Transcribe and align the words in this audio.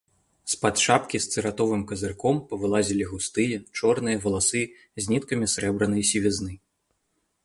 З-пад 0.51 0.75
шапкі 0.83 1.17
з 1.25 1.33
цыратовым 1.33 1.83
казырком 1.91 2.39
павылазілі 2.53 3.03
густыя, 3.11 3.57
чорныя 3.81 4.17
валасы 4.23 4.63
з 4.79 5.03
ніткамі 5.13 5.51
срэбранай 5.55 6.03
сівізны. 6.13 6.53